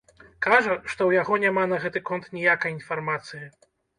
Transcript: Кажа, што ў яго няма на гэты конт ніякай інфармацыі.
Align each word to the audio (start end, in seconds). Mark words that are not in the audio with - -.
Кажа, 0.45 0.77
што 0.93 1.01
ў 1.09 1.11
яго 1.21 1.37
няма 1.43 1.65
на 1.75 1.79
гэты 1.85 2.03
конт 2.11 2.25
ніякай 2.39 2.75
інфармацыі. 2.79 3.45